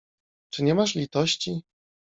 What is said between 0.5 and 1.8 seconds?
nie masz litości?